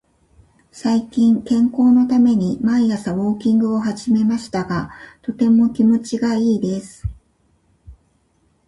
[0.71, 4.89] 最近、健康のために毎朝ウォーキングを始めましたが、
[5.21, 7.03] とても気持ちがいいです。